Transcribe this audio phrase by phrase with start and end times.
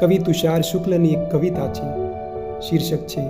[0.00, 1.88] કવિ તુષાર શુક્લની એક કવિતા છે.
[2.60, 3.24] શીર્ષક છે,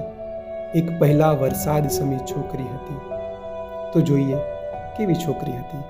[0.74, 3.00] એક પહેલા વરસાદ સમી છોકરી હતી.
[3.92, 4.36] તો જોઈએ,
[4.96, 5.82] કેવી છોકરી હતી?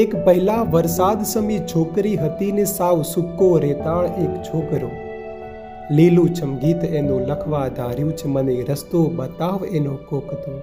[0.00, 4.90] એક પહેલા વરસાદ સમી છોકરી હતી ને સાવ સુક્કો રેતાળ એક છોકરો.
[5.90, 10.60] લીલું ચમગીત એનું લખવા ધાર્યું છે, મને રસ્તો બતાવ એનો કોકતો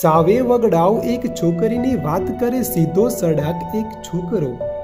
[0.00, 4.75] સાવે વગડાવ એક છોકરીની વાત કરે, સીધો સડાક એક છોકરો.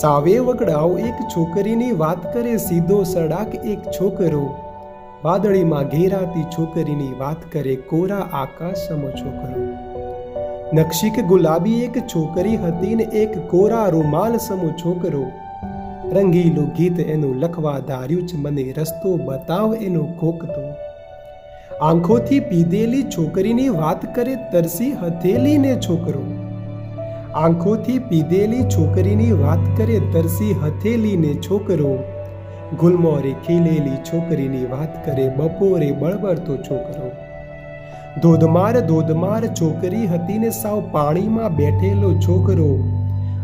[0.00, 4.54] સાવે વગડાવ એક છોકરીની વાત કરે સીધો સડાક એક છોકરો.
[5.24, 9.62] વાદળીમાં ઘેરાતી છોકરીની વાત કરે કોરા આકાશ સમો છોકરો.
[10.74, 15.30] નક્ષિક ગુલાબી એક છોકરી હતી ને એક કોરા રૂમાલ સમો છોકરો.
[16.12, 20.64] રંગીલું ગીત એનું લખવા ધાર્યું છે મને રસ્તો બતાવ એનો કોકતો.
[21.82, 26.45] આંખોથી પીધેલી છોકરીની વાત કરે તરસી હથેલીને છોકરો.
[27.36, 31.98] આંખોથી પીધેલી છોકરીની વાત કરે તરસી હથેલીને છોકરો.
[32.80, 37.10] ગુલમોરે ખીલેલી છોકરીની વાત કરે બપોરે બળબડતો છોકરો.
[38.20, 42.84] ધોધમાર ધોધમાર છોકરી હતી ને સાવ પાણીમાં બેઠેલો છોકરો.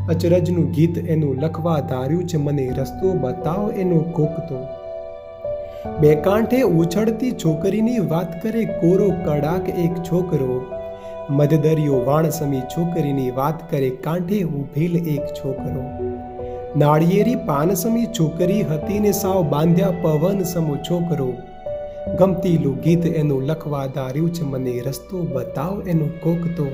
[0.08, 4.66] અચરજનું ગીત એનું લખવા ધાર્યું છે, મને રસ્તો બતાવ એનો કોકતો.
[6.00, 10.81] બે કાંઠે ઉછળતી છોકરીની વાત કરે કોરો કડાક એક છોકરો.
[11.30, 15.82] મધદરિયો વાણસમી છોકરીની વાત કરે કાંઠે ઉભેલ એક છોકરો.
[16.76, 21.32] નાળિયેરી પાનસમી છોકરી હતી ને સાવ બાંધ્યા પવન સમો છોકરો.
[22.18, 26.66] ગમતીલું ગીત એનું લખવા ધાર્યું છે, મને રસ્તો બતાવ એનો કોકતો.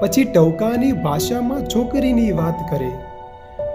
[0.00, 2.90] પછી ટવકાની ભાષામાં છોકરીની વાત કરે.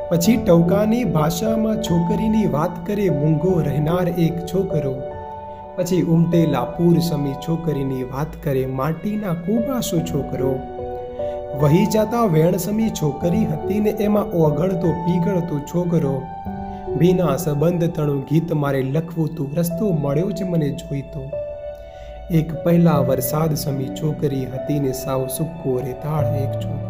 [0.10, 5.17] પછી ટવકાની ભાષામાં છોકરીની વાત કરે, મૂંગો રહેનાર એક છોકરો.
[5.78, 10.60] પછી ઉમટેલા પૂર સમી છોકરીની વાત કરે માટીના કુબાસો છોકરો.
[11.62, 16.22] વહી જતા વેણસમી છોકરી હતી ને એમાં ઓગળતો પીગળતો છોકરો.
[16.98, 21.32] ભીના સંબંધ તણું ગીત મારે લખવું તું રસ્તો મળ્યો જ મને જોઈતો.
[22.32, 26.87] એક પહેલા વરસાદ સમી છોકરી હતી ને સાવ સુકો રેતાળ એક છોકરો.